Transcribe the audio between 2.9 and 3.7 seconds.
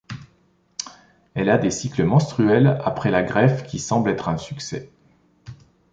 la greffe,